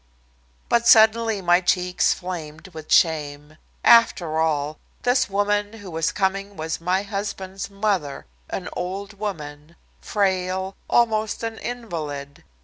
[0.67, 3.57] But suddenly my cheeks flamed with shame.
[3.83, 10.75] After all, this woman who was coming was my husband's mother, an old woman, frail,
[10.89, 12.43] almost an invalid.